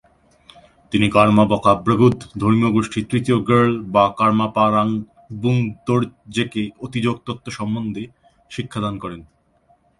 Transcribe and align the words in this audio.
তিনি 0.91 1.07
কার্মা-ব্কা'-ব্র্গ্যুদ 1.09 2.17
ধর্মীয় 2.39 2.71
গোষ্ঠীর 2.71 3.05
তৃতীয় 3.11 3.37
র্গ্যাল-বা-কার্মা-পা 3.39 4.65
রাং-'ব্যুং-র্দো-র্জেকে 4.71 6.63
অতিযোগ 6.79 7.15
তত্ত্ব 7.25 7.47
সম্বন্ধে 7.51 8.03
শিক্ষাদান 8.51 8.95
করেন। 8.99 9.21